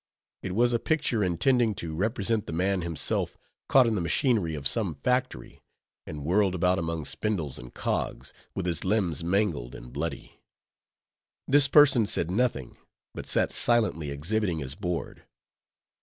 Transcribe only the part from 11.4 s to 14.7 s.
This person said nothing, but sat silently exhibiting